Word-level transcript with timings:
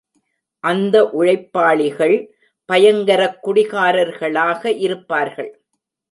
அந்த 0.63 1.05
உழைப்பாளிகள், 1.09 2.15
பயங்கரக் 2.65 3.47
குடிகாரர்களாக 3.47 4.77
இருப்பார்கள். 4.77 5.61